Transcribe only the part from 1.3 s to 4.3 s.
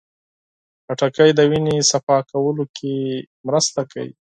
د وینې پاکوالي کې مرسته کوي.